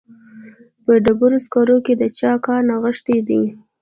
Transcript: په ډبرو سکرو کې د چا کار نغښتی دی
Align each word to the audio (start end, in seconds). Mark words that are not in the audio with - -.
په 0.83 0.91
ډبرو 1.05 1.37
سکرو 1.45 1.77
کې 1.85 1.93
د 2.01 2.03
چا 2.17 2.31
کار 2.45 2.61
نغښتی 2.69 3.17
دی 3.27 3.41